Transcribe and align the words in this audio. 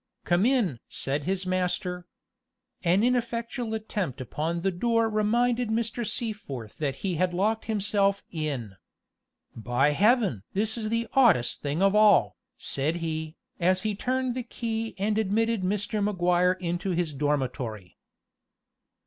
"Come 0.25 0.47
in!" 0.47 0.79
said 0.89 1.25
his 1.25 1.45
master. 1.45 2.07
An 2.83 3.03
ineffectual 3.03 3.75
attempt 3.75 4.19
upon 4.19 4.61
the 4.61 4.71
door 4.71 5.07
reminded 5.07 5.69
Mr. 5.69 6.07
Seaforth 6.07 6.79
that 6.79 6.95
he 7.05 7.17
had 7.17 7.35
locked 7.35 7.65
himself 7.65 8.23
in. 8.31 8.77
"By 9.55 9.91
Heaven! 9.91 10.41
this 10.55 10.75
is 10.75 10.89
the 10.89 11.07
oddest 11.13 11.61
thing 11.61 11.83
of 11.83 11.93
all," 11.93 12.35
said 12.57 12.95
he, 12.95 13.35
as 13.59 13.83
he 13.83 13.93
turned 13.93 14.33
the 14.33 14.41
key 14.41 14.95
and 14.97 15.19
admitted 15.19 15.61
Mr. 15.61 16.03
Maguire 16.03 16.53
into 16.53 16.89
his 16.89 17.13
dormitory. 17.13 17.95